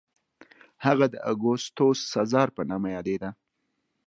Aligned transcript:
هغه 0.85 1.05
د 1.13 1.15
اګوستوس 1.31 1.99
سزار 2.13 2.47
په 2.55 2.61
نامه 2.69 2.89
یادېده. 2.95 3.29